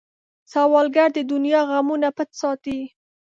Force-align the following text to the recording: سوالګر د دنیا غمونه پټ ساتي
سوالګر 0.51 1.09
د 1.13 1.19
دنیا 1.31 1.61
غمونه 1.69 2.09
پټ 2.17 2.29
ساتي 2.41 2.79